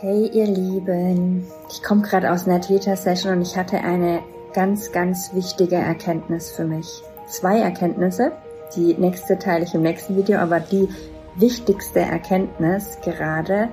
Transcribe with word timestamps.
Hey 0.00 0.28
ihr 0.32 0.46
Lieben, 0.46 1.44
ich 1.68 1.82
komme 1.82 2.02
gerade 2.02 2.30
aus 2.30 2.46
einer 2.46 2.60
Theta-Session 2.60 3.32
und 3.32 3.42
ich 3.42 3.56
hatte 3.56 3.78
eine 3.78 4.20
ganz, 4.54 4.92
ganz 4.92 5.34
wichtige 5.34 5.74
Erkenntnis 5.74 6.52
für 6.52 6.64
mich. 6.64 7.02
Zwei 7.26 7.58
Erkenntnisse, 7.58 8.30
die 8.76 8.94
nächste 8.94 9.40
teile 9.40 9.64
ich 9.64 9.74
im 9.74 9.82
nächsten 9.82 10.16
Video, 10.16 10.38
aber 10.38 10.60
die 10.60 10.88
wichtigste 11.34 11.98
Erkenntnis 11.98 12.96
gerade 13.02 13.70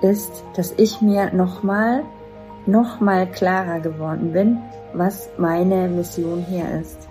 ist, 0.00 0.42
dass 0.56 0.72
ich 0.78 1.02
mir 1.02 1.34
nochmal, 1.34 2.02
nochmal 2.64 3.30
klarer 3.30 3.80
geworden 3.80 4.32
bin, 4.32 4.56
was 4.94 5.28
meine 5.36 5.86
Mission 5.90 6.46
hier 6.48 6.64
ist. 6.80 7.06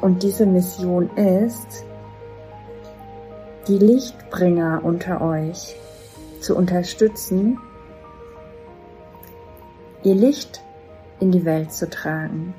Und 0.00 0.22
diese 0.22 0.46
Mission 0.46 1.10
ist, 1.16 1.84
die 3.68 3.78
Lichtbringer 3.78 4.80
unter 4.82 5.20
euch 5.20 5.76
zu 6.40 6.56
unterstützen, 6.56 7.58
ihr 10.02 10.16
Licht 10.16 10.62
in 11.20 11.30
die 11.30 11.44
Welt 11.44 11.72
zu 11.72 11.88
tragen. 11.88 12.54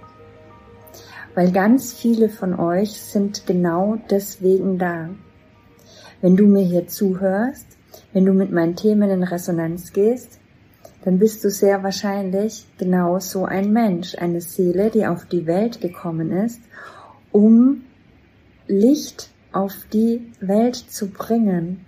Weil 1.35 1.51
ganz 1.51 1.93
viele 1.93 2.29
von 2.29 2.57
euch 2.57 3.01
sind 3.01 3.45
genau 3.45 3.97
deswegen 4.09 4.77
da. 4.77 5.09
Wenn 6.21 6.37
du 6.37 6.45
mir 6.45 6.63
hier 6.63 6.87
zuhörst, 6.87 7.65
wenn 8.13 8.25
du 8.25 8.33
mit 8.33 8.51
meinen 8.51 8.77
Themen 8.77 9.09
in 9.09 9.23
Resonanz 9.23 9.91
gehst, 9.91 10.39
dann 11.03 11.19
bist 11.19 11.43
du 11.43 11.49
sehr 11.49 11.83
wahrscheinlich 11.83 12.65
genau 12.77 13.19
so 13.19 13.43
ein 13.43 13.73
Mensch, 13.73 14.15
eine 14.17 14.39
Seele, 14.39 14.89
die 14.89 15.05
auf 15.05 15.25
die 15.25 15.47
Welt 15.47 15.81
gekommen 15.81 16.31
ist, 16.31 16.61
um 17.33 17.83
Licht 18.67 19.32
auf 19.53 19.73
die 19.91 20.31
Welt 20.39 20.75
zu 20.75 21.09
bringen. 21.09 21.85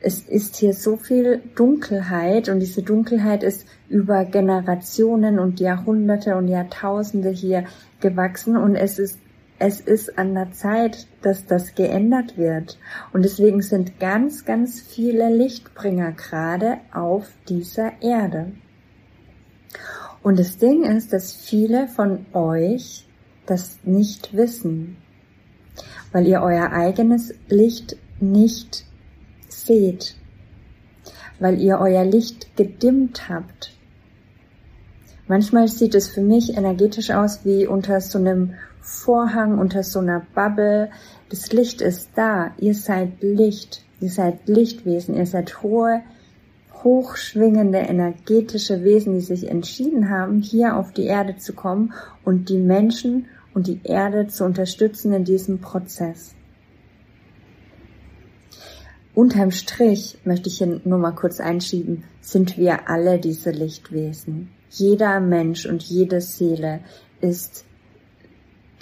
Es 0.00 0.20
ist 0.20 0.56
hier 0.56 0.72
so 0.72 0.96
viel 0.96 1.42
Dunkelheit 1.56 2.48
und 2.48 2.60
diese 2.60 2.82
Dunkelheit 2.82 3.42
ist 3.42 3.66
über 3.88 4.24
Generationen 4.24 5.38
und 5.38 5.58
Jahrhunderte 5.58 6.36
und 6.36 6.48
Jahrtausende 6.48 7.30
hier 7.30 7.64
gewachsen 8.00 8.56
und 8.56 8.76
es 8.76 8.98
ist 8.98 9.18
es 9.58 9.80
ist 9.80 10.18
an 10.18 10.34
der 10.34 10.52
Zeit, 10.52 11.06
dass 11.22 11.46
das 11.46 11.74
geändert 11.74 12.36
wird. 12.36 12.78
Und 13.14 13.24
deswegen 13.24 13.62
sind 13.62 13.98
ganz, 13.98 14.44
ganz 14.44 14.82
viele 14.82 15.34
Lichtbringer 15.34 16.12
gerade 16.12 16.76
auf 16.92 17.26
dieser 17.48 18.02
Erde. 18.02 18.52
Und 20.22 20.38
das 20.38 20.58
Ding 20.58 20.84
ist, 20.84 21.14
dass 21.14 21.32
viele 21.32 21.88
von 21.88 22.26
euch 22.34 23.06
das 23.46 23.78
nicht 23.84 24.36
wissen 24.36 24.98
weil 26.12 26.26
ihr 26.26 26.42
euer 26.42 26.72
eigenes 26.72 27.34
Licht 27.48 27.96
nicht 28.20 28.84
seht, 29.48 30.16
weil 31.38 31.60
ihr 31.60 31.78
euer 31.78 32.04
Licht 32.04 32.56
gedimmt 32.56 33.28
habt. 33.28 33.72
Manchmal 35.28 35.66
sieht 35.66 35.94
es 35.94 36.08
für 36.08 36.22
mich 36.22 36.56
energetisch 36.56 37.10
aus 37.10 37.44
wie 37.44 37.66
unter 37.66 38.00
so 38.00 38.18
einem 38.18 38.54
Vorhang, 38.80 39.58
unter 39.58 39.82
so 39.82 39.98
einer 39.98 40.24
Bubble. 40.34 40.90
Das 41.30 41.52
Licht 41.52 41.80
ist 41.80 42.10
da. 42.14 42.52
Ihr 42.58 42.74
seid 42.74 43.20
Licht. 43.20 43.82
Ihr 44.00 44.10
seid 44.10 44.46
Lichtwesen. 44.46 45.16
Ihr 45.16 45.26
seid 45.26 45.62
hohe, 45.64 46.02
hochschwingende, 46.84 47.78
energetische 47.78 48.84
Wesen, 48.84 49.14
die 49.14 49.20
sich 49.20 49.50
entschieden 49.50 50.08
haben, 50.08 50.40
hier 50.40 50.76
auf 50.76 50.92
die 50.92 51.06
Erde 51.06 51.36
zu 51.36 51.52
kommen 51.52 51.92
und 52.24 52.48
die 52.48 52.58
Menschen 52.58 53.26
und 53.56 53.68
die 53.68 53.80
Erde 53.84 54.26
zu 54.26 54.44
unterstützen 54.44 55.14
in 55.14 55.24
diesem 55.24 55.62
Prozess. 55.62 56.34
Unterm 59.14 59.50
Strich 59.50 60.18
möchte 60.24 60.50
ich 60.50 60.58
hier 60.58 60.82
nur 60.84 60.98
mal 60.98 61.12
kurz 61.12 61.40
einschieben, 61.40 62.04
sind 62.20 62.58
wir 62.58 62.90
alle 62.90 63.18
diese 63.18 63.52
Lichtwesen. 63.52 64.50
Jeder 64.68 65.20
Mensch 65.20 65.64
und 65.64 65.82
jede 65.82 66.20
Seele 66.20 66.80
ist 67.22 67.64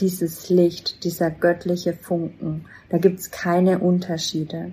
dieses 0.01 0.51
Licht, 0.51 1.05
dieser 1.05 1.31
göttliche 1.31 1.93
Funken. 1.93 2.65
Da 2.89 2.99
gibt's 2.99 3.31
keine 3.31 3.79
Unterschiede. 3.79 4.73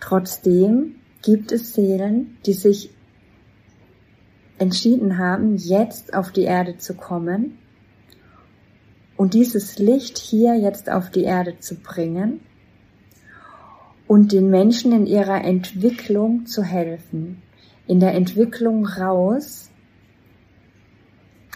Trotzdem 0.00 0.94
gibt 1.20 1.52
es 1.52 1.74
Seelen, 1.74 2.38
die 2.46 2.54
sich 2.54 2.88
entschieden 4.58 5.18
haben, 5.18 5.56
jetzt 5.56 6.14
auf 6.14 6.30
die 6.32 6.44
Erde 6.44 6.78
zu 6.78 6.94
kommen 6.94 7.58
und 9.16 9.34
dieses 9.34 9.78
Licht 9.78 10.18
hier 10.18 10.54
jetzt 10.54 10.90
auf 10.90 11.10
die 11.10 11.24
Erde 11.24 11.58
zu 11.58 11.74
bringen 11.74 12.40
und 14.06 14.32
den 14.32 14.48
Menschen 14.48 14.92
in 14.92 15.06
ihrer 15.06 15.44
Entwicklung 15.44 16.46
zu 16.46 16.62
helfen, 16.62 17.42
in 17.86 18.00
der 18.00 18.14
Entwicklung 18.14 18.86
raus 18.86 19.70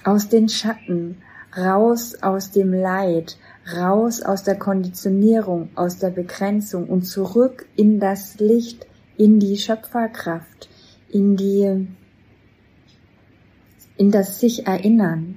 aus 0.05 0.29
den 0.29 0.49
Schatten, 0.49 1.19
raus 1.57 2.17
aus 2.23 2.51
dem 2.51 2.73
Leid, 2.73 3.39
raus 3.77 4.23
aus 4.23 4.43
der 4.43 4.59
Konditionierung, 4.59 5.71
aus 5.77 5.99
der 5.99 6.11
Begrenzung 6.11 6.89
und 6.89 7.03
zurück 7.03 7.67
in 7.77 8.01
das 8.01 8.39
Licht, 8.41 8.87
in 9.17 9.39
die 9.39 9.57
Schöpferkraft, 9.57 10.69
in 11.11 11.37
die 11.37 11.87
in 14.03 14.11
das 14.11 14.41
sich 14.41 14.67
erinnern. 14.67 15.37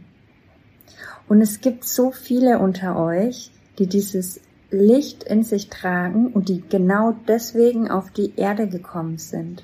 Und 1.27 1.39
es 1.39 1.61
gibt 1.61 1.85
so 1.85 2.09
viele 2.09 2.57
unter 2.57 2.99
euch, 2.99 3.51
die 3.77 3.85
dieses 3.85 4.41
Licht 4.71 5.23
in 5.23 5.43
sich 5.43 5.69
tragen 5.69 6.29
und 6.29 6.49
die 6.49 6.63
genau 6.67 7.13
deswegen 7.27 7.91
auf 7.91 8.09
die 8.09 8.33
Erde 8.37 8.67
gekommen 8.67 9.19
sind, 9.19 9.63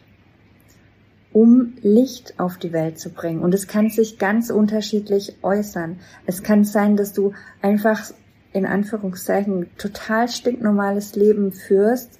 um 1.33 1.73
Licht 1.81 2.39
auf 2.39 2.59
die 2.59 2.73
Welt 2.73 2.99
zu 2.99 3.09
bringen. 3.09 3.41
Und 3.41 3.55
es 3.55 3.67
kann 3.67 3.89
sich 3.89 4.19
ganz 4.19 4.51
unterschiedlich 4.51 5.35
äußern. 5.41 5.97
Es 6.27 6.43
kann 6.43 6.63
sein, 6.63 6.95
dass 6.95 7.11
du 7.11 7.33
einfach 7.63 8.11
in 8.53 8.67
Anführungszeichen 8.67 9.65
total 9.79 10.29
stinknormales 10.29 11.15
Leben 11.15 11.53
führst, 11.53 12.19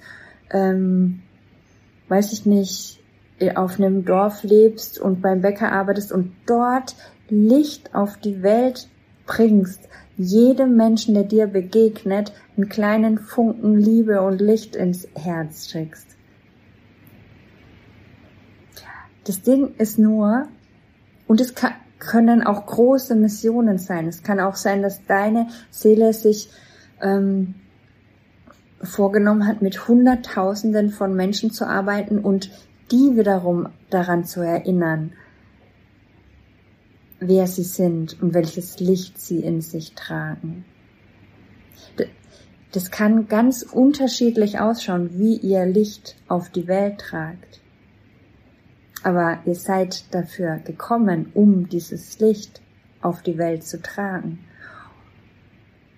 ähm, 0.50 1.22
weiß 2.08 2.32
ich 2.32 2.44
nicht, 2.44 3.01
auf 3.50 3.78
einem 3.78 4.04
Dorf 4.04 4.42
lebst 4.42 4.98
und 4.98 5.20
beim 5.20 5.40
Bäcker 5.40 5.72
arbeitest 5.72 6.12
und 6.12 6.32
dort 6.46 6.94
Licht 7.28 7.94
auf 7.94 8.16
die 8.18 8.42
Welt 8.42 8.88
bringst, 9.26 9.88
jedem 10.16 10.76
Menschen, 10.76 11.14
der 11.14 11.24
dir 11.24 11.46
begegnet, 11.46 12.32
einen 12.56 12.68
kleinen 12.68 13.18
Funken 13.18 13.76
Liebe 13.76 14.20
und 14.22 14.40
Licht 14.40 14.76
ins 14.76 15.08
Herz 15.14 15.68
schickst. 15.68 16.06
Das 19.24 19.42
Ding 19.42 19.74
ist 19.78 19.98
nur, 19.98 20.48
und 21.26 21.40
es 21.40 21.54
kann, 21.54 21.72
können 21.98 22.42
auch 22.42 22.66
große 22.66 23.14
Missionen 23.14 23.78
sein. 23.78 24.08
Es 24.08 24.22
kann 24.22 24.40
auch 24.40 24.56
sein, 24.56 24.82
dass 24.82 25.04
deine 25.06 25.46
Seele 25.70 26.12
sich 26.12 26.50
ähm, 27.00 27.54
vorgenommen 28.82 29.46
hat, 29.46 29.62
mit 29.62 29.86
Hunderttausenden 29.86 30.90
von 30.90 31.14
Menschen 31.14 31.52
zu 31.52 31.66
arbeiten 31.66 32.18
und 32.18 32.50
die 32.92 33.16
wiederum 33.16 33.70
daran 33.90 34.24
zu 34.24 34.42
erinnern, 34.42 35.14
wer 37.18 37.46
sie 37.46 37.62
sind 37.62 38.20
und 38.22 38.34
welches 38.34 38.78
Licht 38.80 39.18
sie 39.18 39.40
in 39.40 39.62
sich 39.62 39.94
tragen. 39.94 40.64
Das 42.72 42.90
kann 42.90 43.28
ganz 43.28 43.62
unterschiedlich 43.62 44.58
ausschauen, 44.58 45.18
wie 45.18 45.36
ihr 45.36 45.66
Licht 45.66 46.16
auf 46.28 46.50
die 46.50 46.66
Welt 46.68 46.98
tragt. 46.98 47.60
Aber 49.02 49.40
ihr 49.46 49.54
seid 49.54 50.14
dafür 50.14 50.58
gekommen, 50.58 51.30
um 51.34 51.68
dieses 51.68 52.18
Licht 52.18 52.60
auf 53.00 53.22
die 53.22 53.36
Welt 53.36 53.64
zu 53.64 53.82
tragen. 53.82 54.38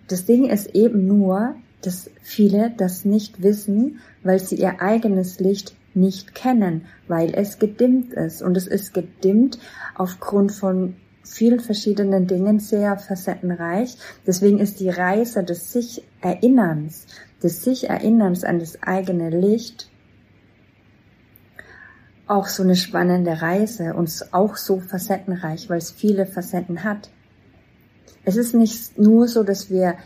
Das 0.09 0.25
Ding 0.25 0.47
ist 0.47 0.75
eben 0.75 1.07
nur, 1.07 1.55
dass 1.83 2.11
viele 2.23 2.73
das 2.77 3.05
nicht 3.05 3.43
wissen, 3.43 4.01
weil 4.23 4.39
sie 4.39 4.57
ihr 4.57 4.81
eigenes 4.81 5.39
Licht 5.39 5.77
nicht 5.95 6.35
kennen, 6.35 6.87
weil 7.09 7.35
es 7.35 7.59
gedimmt 7.59 8.13
ist. 8.13 8.43
Und 8.43 8.57
es 8.57 8.67
ist 8.67 8.95
gedimmt 8.95 9.59
aufgrund 9.95 10.53
von 10.53 10.97
vielen 11.23 11.61
verschiedenen 11.61 12.27
Dingen 12.27 12.61
sehr 12.61 12.99
facettenreich. 12.99 13.97
Deswegen 14.27 14.59
ist 14.59 14.81
die 14.81 14.91
Reise 14.91 15.43
des 15.43 15.73
sich 15.73 16.05
Erinnerns, 16.21 17.07
des 17.43 17.63
sich 17.63 17.89
Erinnerns 17.89 18.45
an 18.45 18.59
das 18.59 18.83
eigene 18.83 19.31
Licht 19.31 19.91
auch 22.27 22.47
so 22.47 22.63
eine 22.63 22.77
spannende 22.77 23.43
Reise 23.43 23.95
und 23.95 24.11
auch 24.33 24.57
so 24.57 24.81
facettenreich, 24.81 25.69
weil 25.69 25.79
es 25.79 25.91
viele 25.91 26.27
Facetten 26.27 26.83
hat. 26.83 27.11
Es 28.25 28.37
ist 28.37 28.55
nicht 28.55 28.99
nur 28.99 29.29
so, 29.29 29.43
dass 29.43 29.69
wir 29.69 29.97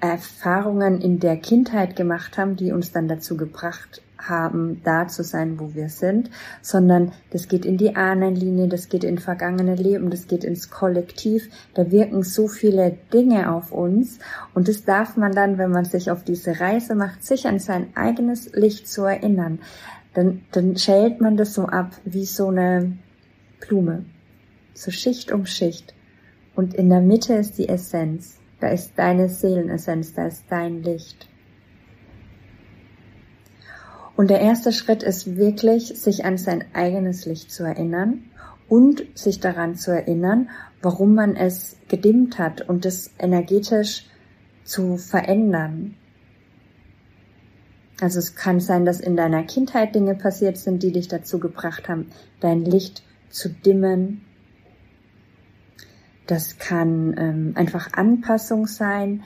Erfahrungen 0.00 1.00
in 1.00 1.20
der 1.20 1.36
Kindheit 1.36 1.94
gemacht 1.94 2.38
haben, 2.38 2.56
die 2.56 2.72
uns 2.72 2.90
dann 2.90 3.06
dazu 3.06 3.36
gebracht 3.36 4.02
haben, 4.28 4.80
da 4.84 5.08
zu 5.08 5.22
sein, 5.22 5.58
wo 5.58 5.74
wir 5.74 5.88
sind, 5.88 6.30
sondern 6.62 7.12
das 7.30 7.48
geht 7.48 7.64
in 7.64 7.76
die 7.76 7.96
Ahnenlinie, 7.96 8.68
das 8.68 8.88
geht 8.88 9.04
in 9.04 9.18
vergangene 9.18 9.74
Leben, 9.74 10.10
das 10.10 10.26
geht 10.26 10.44
ins 10.44 10.70
Kollektiv. 10.70 11.48
Da 11.74 11.90
wirken 11.90 12.22
so 12.22 12.48
viele 12.48 12.96
Dinge 13.12 13.52
auf 13.52 13.72
uns 13.72 14.18
und 14.54 14.68
das 14.68 14.84
darf 14.84 15.16
man 15.16 15.32
dann, 15.32 15.58
wenn 15.58 15.70
man 15.70 15.84
sich 15.84 16.10
auf 16.10 16.24
diese 16.24 16.60
Reise 16.60 16.94
macht, 16.94 17.24
sich 17.24 17.46
an 17.46 17.58
sein 17.58 17.88
eigenes 17.94 18.52
Licht 18.52 18.88
zu 18.88 19.04
erinnern. 19.04 19.60
Dann, 20.14 20.42
dann 20.52 20.76
schält 20.76 21.20
man 21.20 21.36
das 21.36 21.54
so 21.54 21.66
ab 21.66 21.92
wie 22.04 22.24
so 22.24 22.48
eine 22.48 22.96
Blume, 23.60 24.04
so 24.74 24.90
Schicht 24.90 25.30
um 25.32 25.46
Schicht. 25.46 25.94
Und 26.56 26.74
in 26.74 26.90
der 26.90 27.00
Mitte 27.00 27.34
ist 27.34 27.58
die 27.58 27.68
Essenz. 27.68 28.38
Da 28.60 28.68
ist 28.68 28.92
deine 28.96 29.28
Seelenessenz, 29.28 30.12
da 30.12 30.26
ist 30.26 30.44
dein 30.50 30.82
Licht. 30.82 31.28
Und 34.20 34.28
der 34.28 34.42
erste 34.42 34.70
Schritt 34.70 35.02
ist 35.02 35.38
wirklich, 35.38 35.98
sich 35.98 36.26
an 36.26 36.36
sein 36.36 36.62
eigenes 36.74 37.24
Licht 37.24 37.50
zu 37.50 37.64
erinnern 37.64 38.24
und 38.68 39.02
sich 39.14 39.40
daran 39.40 39.76
zu 39.76 39.92
erinnern, 39.92 40.50
warum 40.82 41.14
man 41.14 41.36
es 41.36 41.78
gedimmt 41.88 42.38
hat 42.38 42.60
und 42.68 42.84
es 42.84 43.14
energetisch 43.18 44.04
zu 44.62 44.98
verändern. 44.98 45.94
Also 48.02 48.18
es 48.18 48.34
kann 48.34 48.60
sein, 48.60 48.84
dass 48.84 49.00
in 49.00 49.16
deiner 49.16 49.42
Kindheit 49.44 49.94
Dinge 49.94 50.14
passiert 50.14 50.58
sind, 50.58 50.82
die 50.82 50.92
dich 50.92 51.08
dazu 51.08 51.38
gebracht 51.38 51.88
haben, 51.88 52.10
dein 52.40 52.62
Licht 52.62 53.02
zu 53.30 53.48
dimmen. 53.48 54.20
Das 56.26 56.58
kann 56.58 57.14
ähm, 57.16 57.52
einfach 57.54 57.94
Anpassung 57.94 58.66
sein, 58.66 59.22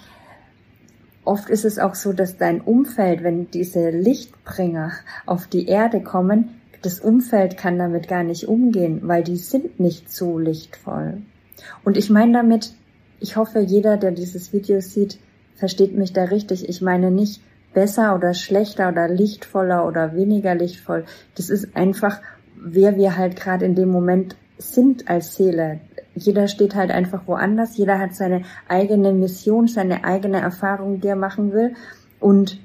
Oft 1.24 1.48
ist 1.48 1.64
es 1.64 1.78
auch 1.78 1.94
so, 1.94 2.12
dass 2.12 2.36
dein 2.36 2.60
Umfeld, 2.60 3.22
wenn 3.22 3.50
diese 3.50 3.90
Lichtbringer 3.90 4.92
auf 5.26 5.46
die 5.46 5.66
Erde 5.66 6.02
kommen, 6.02 6.60
das 6.82 7.00
Umfeld 7.00 7.56
kann 7.56 7.78
damit 7.78 8.08
gar 8.08 8.24
nicht 8.24 8.46
umgehen, 8.46 9.00
weil 9.04 9.22
die 9.22 9.38
sind 9.38 9.80
nicht 9.80 10.12
so 10.12 10.38
lichtvoll. 10.38 11.22
Und 11.82 11.96
ich 11.96 12.10
meine 12.10 12.32
damit, 12.32 12.74
ich 13.20 13.36
hoffe, 13.36 13.60
jeder, 13.60 13.96
der 13.96 14.10
dieses 14.10 14.52
Video 14.52 14.80
sieht, 14.80 15.18
versteht 15.54 15.96
mich 15.96 16.12
da 16.12 16.24
richtig. 16.24 16.68
Ich 16.68 16.82
meine 16.82 17.10
nicht 17.10 17.40
besser 17.72 18.14
oder 18.14 18.34
schlechter 18.34 18.90
oder 18.90 19.08
lichtvoller 19.08 19.86
oder 19.86 20.14
weniger 20.14 20.54
lichtvoll. 20.54 21.04
Das 21.36 21.48
ist 21.48 21.74
einfach, 21.74 22.20
wer 22.56 22.96
wir 22.96 23.16
halt 23.16 23.36
gerade 23.36 23.64
in 23.64 23.74
dem 23.74 23.90
Moment 23.90 24.36
sind 24.58 25.08
als 25.08 25.34
Seele 25.34 25.80
jeder 26.14 26.48
steht 26.48 26.74
halt 26.74 26.90
einfach 26.90 27.26
woanders, 27.26 27.76
jeder 27.76 27.98
hat 27.98 28.14
seine 28.14 28.42
eigene 28.68 29.12
Mission, 29.12 29.66
seine 29.66 30.04
eigene 30.04 30.40
Erfahrung, 30.40 31.00
die 31.00 31.08
er 31.08 31.16
machen 31.16 31.52
will 31.52 31.74
und 32.20 32.60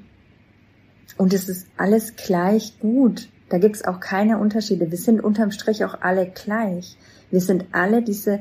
und 1.16 1.34
es 1.34 1.50
ist 1.50 1.66
alles 1.76 2.16
gleich 2.16 2.78
gut. 2.78 3.28
Da 3.50 3.58
gibt's 3.58 3.84
auch 3.84 4.00
keine 4.00 4.38
Unterschiede. 4.38 4.90
Wir 4.90 4.96
sind 4.96 5.22
unterm 5.22 5.50
Strich 5.50 5.84
auch 5.84 6.00
alle 6.00 6.26
gleich. 6.26 6.96
Wir 7.30 7.40
sind 7.40 7.66
alle 7.72 8.00
diese 8.00 8.40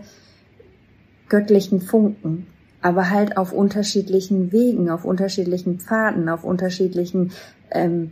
göttlichen 1.27 1.81
Funken, 1.81 2.47
aber 2.81 3.09
halt 3.09 3.37
auf 3.37 3.51
unterschiedlichen 3.51 4.51
Wegen, 4.51 4.89
auf 4.89 5.03
unterschiedlichen 5.03 5.79
Pfaden, 5.79 6.29
auf 6.29 6.43
unterschiedlichen 6.43 7.31
ähm, 7.71 8.11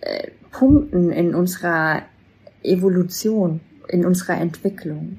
äh, 0.00 0.28
Punkten 0.50 1.10
in 1.10 1.34
unserer 1.34 2.02
Evolution, 2.62 3.60
in 3.88 4.04
unserer 4.04 4.40
Entwicklung. 4.40 5.18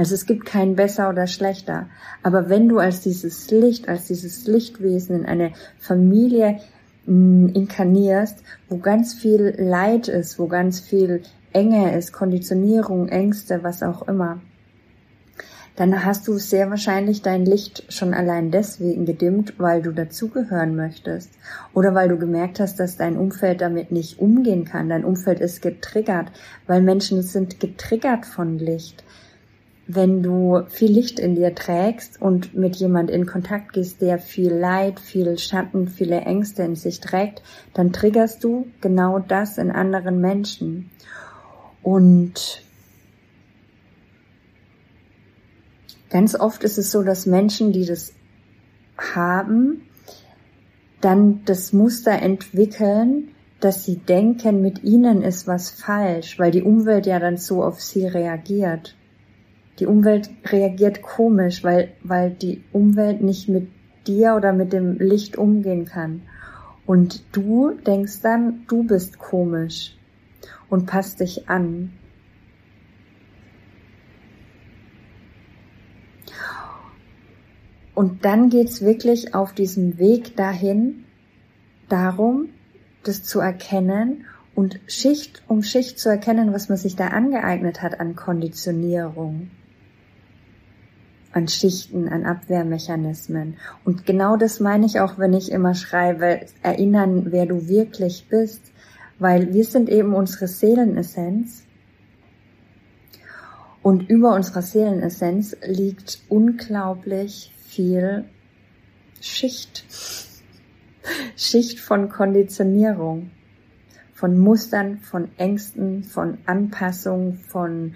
Also 0.00 0.14
es 0.14 0.24
gibt 0.24 0.46
kein 0.46 0.76
besser 0.76 1.10
oder 1.10 1.26
schlechter. 1.26 1.90
Aber 2.22 2.48
wenn 2.48 2.70
du 2.70 2.78
als 2.78 3.02
dieses 3.02 3.50
Licht, 3.50 3.86
als 3.86 4.06
dieses 4.06 4.46
Lichtwesen 4.46 5.14
in 5.14 5.26
eine 5.26 5.52
Familie 5.78 6.58
mh, 7.04 7.14
mm, 7.14 7.48
inkarnierst, 7.50 8.42
wo 8.70 8.78
ganz 8.78 9.12
viel 9.12 9.54
Leid 9.58 10.08
ist, 10.08 10.38
wo 10.38 10.46
ganz 10.46 10.80
viel 10.80 11.20
Enge 11.52 11.94
ist, 11.94 12.14
Konditionierung, 12.14 13.08
Ängste, 13.08 13.62
was 13.62 13.82
auch 13.82 14.08
immer, 14.08 14.40
dann 15.76 16.02
hast 16.02 16.26
du 16.28 16.38
sehr 16.38 16.70
wahrscheinlich 16.70 17.20
dein 17.20 17.44
Licht 17.44 17.92
schon 17.92 18.14
allein 18.14 18.50
deswegen 18.50 19.04
gedimmt, 19.04 19.52
weil 19.58 19.82
du 19.82 19.92
dazugehören 19.92 20.76
möchtest 20.76 21.30
oder 21.74 21.94
weil 21.94 22.08
du 22.08 22.16
gemerkt 22.16 22.58
hast, 22.58 22.80
dass 22.80 22.96
dein 22.96 23.18
Umfeld 23.18 23.60
damit 23.60 23.92
nicht 23.92 24.18
umgehen 24.18 24.64
kann. 24.64 24.88
Dein 24.88 25.04
Umfeld 25.04 25.40
ist 25.40 25.60
getriggert, 25.60 26.32
weil 26.66 26.80
Menschen 26.80 27.20
sind 27.20 27.60
getriggert 27.60 28.24
von 28.24 28.58
Licht 28.58 29.04
wenn 29.94 30.22
du 30.22 30.62
viel 30.68 30.92
Licht 30.92 31.18
in 31.18 31.34
dir 31.34 31.54
trägst 31.54 32.20
und 32.20 32.54
mit 32.54 32.76
jemand 32.76 33.10
in 33.10 33.26
Kontakt 33.26 33.72
gehst, 33.72 34.00
der 34.00 34.18
viel 34.18 34.52
Leid, 34.52 35.00
viel 35.00 35.38
Schatten, 35.38 35.88
viele 35.88 36.20
Ängste 36.20 36.62
in 36.62 36.76
sich 36.76 37.00
trägt, 37.00 37.42
dann 37.74 37.92
triggerst 37.92 38.44
du 38.44 38.66
genau 38.80 39.18
das 39.18 39.58
in 39.58 39.70
anderen 39.70 40.20
Menschen. 40.20 40.90
Und 41.82 42.62
ganz 46.10 46.38
oft 46.38 46.62
ist 46.62 46.78
es 46.78 46.92
so, 46.92 47.02
dass 47.02 47.26
Menschen, 47.26 47.72
die 47.72 47.86
das 47.86 48.12
haben, 49.14 49.82
dann 51.00 51.44
das 51.46 51.72
Muster 51.72 52.12
entwickeln, 52.12 53.28
dass 53.58 53.84
sie 53.84 53.96
denken, 53.96 54.62
mit 54.62 54.84
ihnen 54.84 55.22
ist 55.22 55.46
was 55.46 55.70
falsch, 55.70 56.38
weil 56.38 56.50
die 56.50 56.62
Umwelt 56.62 57.06
ja 57.06 57.18
dann 57.18 57.38
so 57.38 57.64
auf 57.64 57.80
sie 57.80 58.06
reagiert 58.06 58.94
die 59.80 59.86
Umwelt 59.86 60.30
reagiert 60.44 61.00
komisch, 61.00 61.64
weil, 61.64 61.92
weil 62.02 62.30
die 62.30 62.62
Umwelt 62.72 63.22
nicht 63.22 63.48
mit 63.48 63.68
dir 64.06 64.34
oder 64.34 64.52
mit 64.52 64.72
dem 64.72 64.98
Licht 64.98 65.36
umgehen 65.38 65.86
kann. 65.86 66.22
Und 66.86 67.24
du 67.32 67.72
denkst 67.86 68.20
dann, 68.22 68.64
du 68.68 68.84
bist 68.84 69.18
komisch 69.18 69.96
und 70.68 70.86
passt 70.86 71.20
dich 71.20 71.48
an. 71.48 71.92
Und 77.94 78.24
dann 78.24 78.50
geht's 78.50 78.82
wirklich 78.82 79.34
auf 79.34 79.52
diesem 79.52 79.98
Weg 79.98 80.36
dahin 80.36 81.04
darum, 81.88 82.48
das 83.02 83.22
zu 83.24 83.40
erkennen 83.40 84.24
und 84.54 84.80
Schicht 84.86 85.42
um 85.48 85.62
Schicht 85.62 85.98
zu 85.98 86.08
erkennen, 86.08 86.52
was 86.52 86.68
man 86.68 86.78
sich 86.78 86.96
da 86.96 87.08
angeeignet 87.08 87.82
hat 87.82 88.00
an 88.00 88.16
Konditionierung 88.16 89.50
an 91.32 91.48
Schichten, 91.48 92.08
an 92.08 92.24
Abwehrmechanismen. 92.24 93.56
Und 93.84 94.06
genau 94.06 94.36
das 94.36 94.60
meine 94.60 94.86
ich 94.86 95.00
auch, 95.00 95.18
wenn 95.18 95.32
ich 95.32 95.52
immer 95.52 95.74
schreibe, 95.74 96.40
erinnern, 96.62 97.30
wer 97.30 97.46
du 97.46 97.68
wirklich 97.68 98.26
bist, 98.28 98.62
weil 99.18 99.52
wir 99.52 99.64
sind 99.64 99.88
eben 99.88 100.14
unsere 100.14 100.48
Seelenessenz. 100.48 101.64
Und 103.82 104.10
über 104.10 104.34
unserer 104.34 104.62
Seelenessenz 104.62 105.56
liegt 105.64 106.22
unglaublich 106.28 107.52
viel 107.66 108.24
Schicht. 109.20 109.84
Schicht 111.36 111.80
von 111.80 112.08
Konditionierung, 112.08 113.30
von 114.12 114.38
Mustern, 114.38 114.98
von 114.98 115.30
Ängsten, 115.38 116.04
von 116.04 116.38
Anpassung, 116.44 117.34
von 117.34 117.94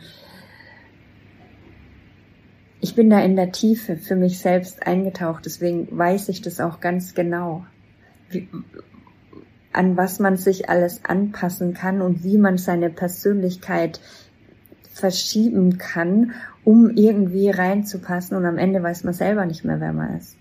ich 2.85 2.95
bin 2.95 3.09
da 3.09 3.19
in 3.21 3.35
der 3.35 3.51
Tiefe 3.51 3.97
für 3.97 4.15
mich 4.15 4.41
selbst 4.41 4.87
eingetaucht, 4.87 5.47
deswegen 5.47 5.89
weiß 5.91 6.29
ich 6.29 6.43
das 6.43 6.61
auch 6.61 6.81
ganz 6.81 7.15
genau, 7.15 7.65
wie, 8.29 8.47
an 9.73 9.97
was 9.97 10.19
man 10.19 10.37
sich 10.37 10.69
alles 10.69 11.03
anpassen 11.03 11.73
kann 11.73 12.03
und 12.03 12.25
wie 12.25 12.37
man 12.37 12.59
seine 12.59 12.91
Persönlichkeit 12.91 14.01
verschieben 14.93 15.79
kann, 15.79 16.33
um 16.63 16.91
irgendwie 16.91 17.49
reinzupassen 17.49 18.37
und 18.37 18.45
am 18.45 18.59
Ende 18.59 18.83
weiß 18.83 19.05
man 19.05 19.15
selber 19.15 19.47
nicht 19.47 19.65
mehr, 19.65 19.81
wer 19.81 19.95
man 19.95 20.19
ist. 20.19 20.37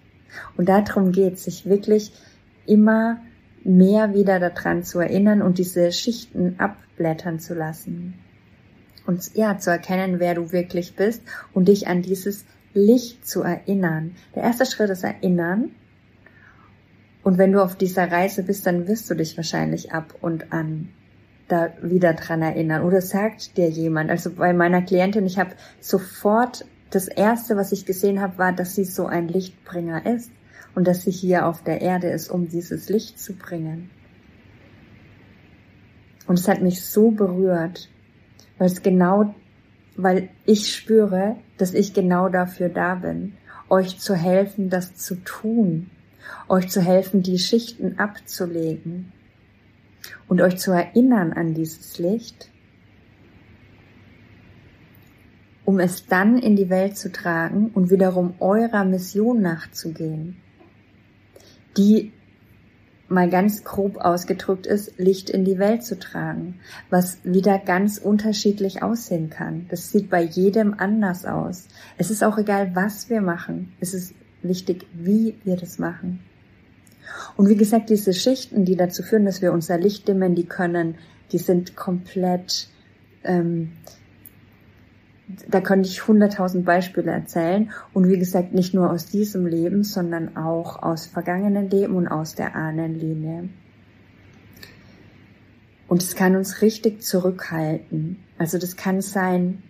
Und 0.57 0.67
darum 0.67 1.13
geht 1.13 1.35
es, 1.35 1.45
sich 1.45 1.65
wirklich 1.65 2.11
immer 2.65 3.21
mehr 3.63 4.13
wieder 4.13 4.41
daran 4.41 4.83
zu 4.83 4.99
erinnern 4.99 5.41
und 5.41 5.59
diese 5.59 5.93
Schichten 5.93 6.55
abblättern 6.57 7.39
zu 7.39 7.53
lassen 7.53 8.15
und 9.05 9.35
ja, 9.35 9.57
zu 9.57 9.69
erkennen, 9.69 10.19
wer 10.19 10.35
du 10.35 10.51
wirklich 10.51 10.95
bist 10.95 11.21
und 11.53 11.67
dich 11.67 11.87
an 11.87 12.01
dieses 12.01 12.45
Licht 12.73 13.27
zu 13.27 13.41
erinnern. 13.41 14.15
Der 14.35 14.43
erste 14.43 14.65
Schritt 14.65 14.89
ist 14.89 15.03
erinnern. 15.03 15.71
Und 17.21 17.37
wenn 17.37 17.51
du 17.51 17.63
auf 17.63 17.75
dieser 17.75 18.11
Reise 18.11 18.43
bist, 18.43 18.65
dann 18.65 18.87
wirst 18.87 19.09
du 19.09 19.15
dich 19.15 19.37
wahrscheinlich 19.37 19.93
ab 19.93 20.15
und 20.21 20.51
an 20.51 20.89
da 21.47 21.71
wieder 21.81 22.13
dran 22.13 22.41
erinnern. 22.41 22.83
Oder 22.83 23.01
sagt 23.01 23.57
dir 23.57 23.69
jemand, 23.69 24.09
also 24.09 24.31
bei 24.31 24.53
meiner 24.53 24.81
Klientin, 24.81 25.25
ich 25.25 25.37
habe 25.37 25.51
sofort, 25.79 26.65
das 26.89 27.07
erste, 27.07 27.55
was 27.55 27.71
ich 27.71 27.85
gesehen 27.85 28.21
habe, 28.21 28.37
war, 28.37 28.53
dass 28.53 28.75
sie 28.75 28.85
so 28.85 29.07
ein 29.07 29.27
Lichtbringer 29.27 30.05
ist 30.05 30.31
und 30.75 30.87
dass 30.87 31.01
sie 31.01 31.11
hier 31.11 31.47
auf 31.47 31.63
der 31.63 31.81
Erde 31.81 32.09
ist, 32.09 32.29
um 32.29 32.47
dieses 32.49 32.87
Licht 32.87 33.19
zu 33.19 33.33
bringen. 33.33 33.89
Und 36.27 36.39
es 36.39 36.47
hat 36.47 36.61
mich 36.61 36.85
so 36.85 37.09
berührt, 37.09 37.89
weil 38.63 38.71
es 38.71 38.81
genau, 38.81 39.35
weil 39.97 40.29
ich 40.45 40.73
spüre, 40.73 41.35
dass 41.57 41.73
ich 41.73 41.93
genau 41.93 42.29
dafür 42.29 42.69
da 42.69 42.95
bin, 42.95 43.33
euch 43.67 43.99
zu 43.99 44.15
helfen, 44.15 44.69
das 44.69 44.95
zu 44.95 45.15
tun, 45.15 45.89
euch 46.47 46.69
zu 46.69 46.79
helfen, 46.79 47.23
die 47.23 47.39
Schichten 47.39 47.99
abzulegen. 47.99 49.11
und 50.29 50.39
euch 50.39 50.59
zu 50.59 50.71
erinnern 50.71 51.33
an 51.33 51.53
dieses 51.53 51.99
Licht, 51.99 52.49
um 55.65 55.81
es 55.81 56.05
dann 56.05 56.37
in 56.37 56.55
die 56.55 56.69
Welt 56.69 56.97
zu 56.97 57.11
tragen 57.11 57.69
und 57.73 57.89
wiederum 57.89 58.35
eurer 58.39 58.85
Mission 58.85 59.41
nachzugehen, 59.41 60.37
die 61.75 62.13
mal 63.13 63.29
ganz 63.29 63.63
grob 63.63 63.97
ausgedrückt 63.97 64.65
ist, 64.65 64.97
Licht 64.97 65.29
in 65.29 65.45
die 65.45 65.59
Welt 65.59 65.83
zu 65.83 65.97
tragen, 65.97 66.59
was 66.89 67.17
wieder 67.23 67.59
ganz 67.59 67.97
unterschiedlich 67.97 68.83
aussehen 68.83 69.29
kann. 69.29 69.67
Das 69.69 69.91
sieht 69.91 70.09
bei 70.09 70.21
jedem 70.21 70.73
anders 70.77 71.25
aus. 71.25 71.67
Es 71.97 72.11
ist 72.11 72.23
auch 72.23 72.37
egal, 72.37 72.71
was 72.73 73.09
wir 73.09 73.21
machen. 73.21 73.73
Es 73.79 73.93
ist 73.93 74.13
wichtig, 74.41 74.85
wie 74.93 75.35
wir 75.43 75.55
das 75.55 75.79
machen. 75.79 76.19
Und 77.37 77.49
wie 77.49 77.55
gesagt, 77.55 77.89
diese 77.89 78.13
Schichten, 78.13 78.65
die 78.65 78.75
dazu 78.75 79.03
führen, 79.03 79.25
dass 79.25 79.41
wir 79.41 79.53
unser 79.53 79.77
Licht 79.77 80.07
dimmen, 80.07 80.35
die 80.35 80.45
können, 80.45 80.95
die 81.31 81.37
sind 81.37 81.75
komplett, 81.75 82.67
ähm, 83.23 83.71
da 85.47 85.61
könnte 85.61 85.87
ich 85.87 86.07
hunderttausend 86.07 86.65
Beispiele 86.65 87.11
erzählen. 87.11 87.71
Und 87.93 88.09
wie 88.09 88.19
gesagt, 88.19 88.53
nicht 88.53 88.73
nur 88.73 88.91
aus 88.91 89.05
diesem 89.05 89.45
Leben, 89.45 89.83
sondern 89.83 90.35
auch 90.35 90.81
aus 90.83 91.05
vergangenen 91.05 91.69
Leben 91.69 91.95
und 91.95 92.07
aus 92.07 92.35
der 92.35 92.55
Ahnenlinie. 92.55 93.49
Und 95.87 96.01
es 96.01 96.15
kann 96.15 96.35
uns 96.35 96.61
richtig 96.61 97.03
zurückhalten. 97.03 98.17
Also 98.37 98.57
das 98.57 98.75
kann 98.75 99.01
sein, 99.01 99.63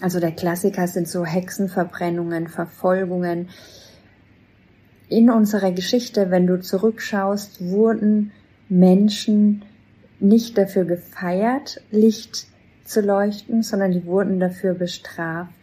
also 0.00 0.20
der 0.20 0.32
Klassiker 0.32 0.88
sind 0.88 1.08
so 1.08 1.24
Hexenverbrennungen, 1.24 2.48
Verfolgungen. 2.48 3.48
In 5.08 5.30
unserer 5.30 5.70
Geschichte, 5.70 6.30
wenn 6.30 6.46
du 6.46 6.60
zurückschaust, 6.60 7.64
wurden 7.68 8.32
Menschen 8.68 9.64
nicht 10.18 10.58
dafür 10.58 10.84
gefeiert, 10.84 11.82
Licht 11.90 12.48
zu 12.88 13.00
leuchten, 13.00 13.62
sondern 13.62 13.92
die 13.92 14.04
wurden 14.04 14.40
dafür 14.40 14.74
bestraft, 14.74 15.54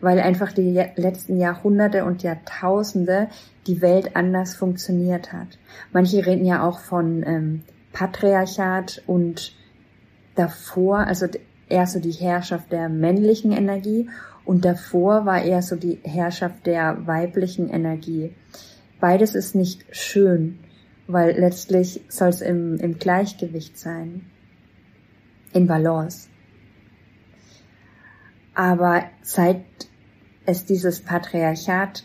weil 0.00 0.20
einfach 0.20 0.52
die 0.52 0.72
letzten 0.96 1.36
Jahrhunderte 1.38 2.04
und 2.04 2.22
Jahrtausende 2.22 3.28
die 3.66 3.80
Welt 3.80 4.16
anders 4.16 4.54
funktioniert 4.54 5.32
hat. 5.32 5.58
Manche 5.92 6.26
reden 6.26 6.44
ja 6.44 6.66
auch 6.66 6.80
von 6.80 7.22
ähm, 7.26 7.62
Patriarchat 7.92 9.02
und 9.06 9.54
davor, 10.34 10.98
also 10.98 11.26
eher 11.68 11.86
so 11.86 12.00
die 12.00 12.12
Herrschaft 12.12 12.72
der 12.72 12.88
männlichen 12.88 13.52
Energie 13.52 14.08
und 14.44 14.64
davor 14.64 15.24
war 15.24 15.42
eher 15.42 15.62
so 15.62 15.76
die 15.76 16.00
Herrschaft 16.02 16.66
der 16.66 17.06
weiblichen 17.06 17.68
Energie. 17.68 18.34
Beides 19.00 19.34
ist 19.34 19.54
nicht 19.54 19.84
schön, 19.90 20.58
weil 21.06 21.38
letztlich 21.38 22.02
soll 22.08 22.28
es 22.28 22.40
im, 22.40 22.76
im 22.78 22.98
Gleichgewicht 22.98 23.78
sein, 23.78 24.26
in 25.52 25.66
Balance. 25.66 26.28
Aber 28.54 29.04
seit 29.22 29.64
es 30.44 30.64
dieses 30.64 31.00
Patriarchat 31.00 32.04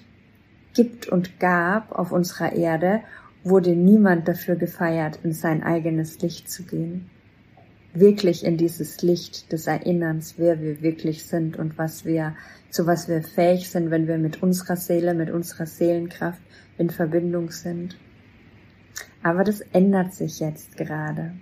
gibt 0.73 1.07
und 1.07 1.39
gab 1.39 1.91
auf 1.91 2.11
unserer 2.11 2.53
Erde, 2.53 3.01
wurde 3.43 3.75
niemand 3.75 4.27
dafür 4.27 4.55
gefeiert, 4.55 5.19
in 5.23 5.33
sein 5.33 5.63
eigenes 5.63 6.19
Licht 6.21 6.49
zu 6.49 6.63
gehen. 6.63 7.09
Wirklich 7.93 8.45
in 8.45 8.57
dieses 8.57 9.01
Licht 9.01 9.51
des 9.51 9.65
Erinnerns, 9.67 10.35
wer 10.37 10.61
wir 10.61 10.81
wirklich 10.81 11.25
sind 11.25 11.57
und 11.57 11.77
was 11.77 12.05
wir, 12.05 12.35
zu 12.69 12.85
was 12.85 13.07
wir 13.07 13.23
fähig 13.23 13.69
sind, 13.69 13.89
wenn 13.89 14.07
wir 14.07 14.17
mit 14.17 14.43
unserer 14.43 14.75
Seele, 14.75 15.13
mit 15.13 15.31
unserer 15.31 15.65
Seelenkraft 15.65 16.41
in 16.77 16.89
Verbindung 16.89 17.51
sind. 17.51 17.97
Aber 19.23 19.43
das 19.43 19.61
ändert 19.73 20.13
sich 20.13 20.39
jetzt 20.39 20.77
gerade. 20.77 21.33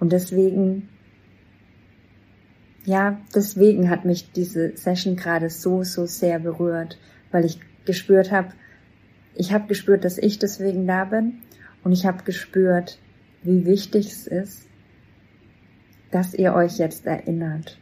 Und 0.00 0.12
deswegen 0.12 0.88
ja, 2.88 3.20
deswegen 3.34 3.90
hat 3.90 4.06
mich 4.06 4.32
diese 4.32 4.74
Session 4.74 5.14
gerade 5.14 5.50
so, 5.50 5.82
so 5.84 6.06
sehr 6.06 6.38
berührt, 6.38 6.98
weil 7.30 7.44
ich 7.44 7.60
gespürt 7.84 8.32
habe, 8.32 8.54
ich 9.34 9.52
habe 9.52 9.68
gespürt, 9.68 10.06
dass 10.06 10.16
ich 10.16 10.38
deswegen 10.38 10.86
da 10.86 11.04
bin 11.04 11.34
und 11.84 11.92
ich 11.92 12.06
habe 12.06 12.24
gespürt, 12.24 12.98
wie 13.42 13.66
wichtig 13.66 14.06
es 14.06 14.26
ist, 14.26 14.68
dass 16.10 16.32
ihr 16.32 16.54
euch 16.54 16.78
jetzt 16.78 17.04
erinnert. 17.04 17.78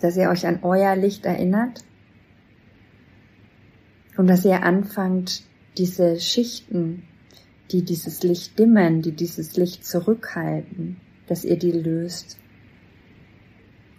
Dass 0.00 0.16
ihr 0.16 0.30
euch 0.30 0.46
an 0.46 0.60
euer 0.62 0.96
Licht 0.96 1.26
erinnert 1.26 1.84
und 4.16 4.28
dass 4.28 4.46
ihr 4.46 4.62
anfangt, 4.62 5.42
diese 5.76 6.18
Schichten, 6.20 7.02
die 7.70 7.84
dieses 7.84 8.22
Licht 8.22 8.58
dimmen, 8.58 9.02
die 9.02 9.12
dieses 9.12 9.58
Licht 9.58 9.84
zurückhalten, 9.84 10.96
dass 11.26 11.44
ihr 11.44 11.58
die 11.58 11.72
löst 11.72 12.38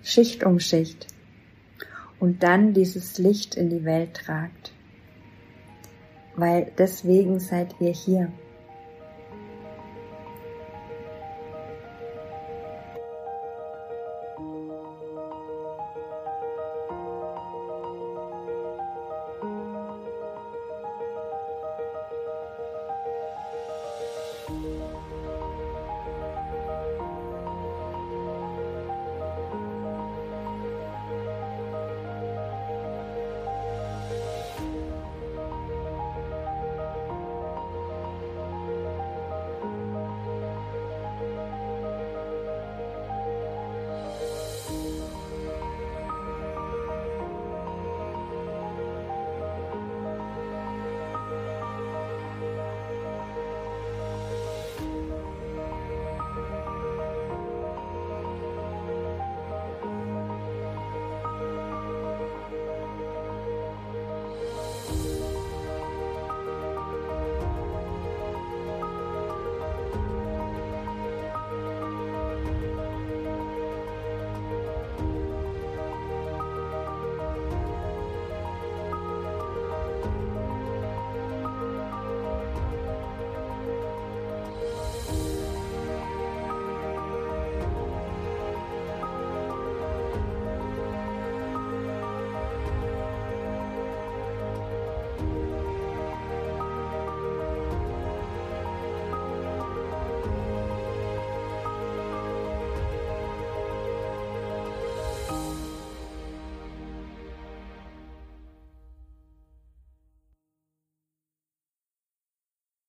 Schicht 0.07 0.45
um 0.45 0.61
Schicht 0.61 1.05
und 2.17 2.41
dann 2.41 2.73
dieses 2.73 3.17
Licht 3.17 3.55
in 3.55 3.69
die 3.69 3.83
Welt 3.83 4.13
tragt. 4.13 4.71
Weil 6.37 6.71
deswegen 6.77 7.41
seid 7.41 7.75
ihr 7.81 7.91
hier. 7.91 8.31